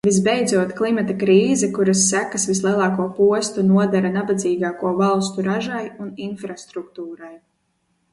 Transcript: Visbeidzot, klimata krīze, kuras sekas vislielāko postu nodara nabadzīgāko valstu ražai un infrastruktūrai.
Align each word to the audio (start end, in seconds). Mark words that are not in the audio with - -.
Visbeidzot, 0.05 0.71
klimata 0.77 1.15
krīze, 1.23 1.67
kuras 1.75 1.99
sekas 2.13 2.45
vislielāko 2.51 3.05
postu 3.17 3.65
nodara 3.67 4.11
nabadzīgāko 4.15 4.95
valstu 5.03 5.45
ražai 5.49 5.83
un 6.07 6.11
infrastruktūrai. 6.29 7.33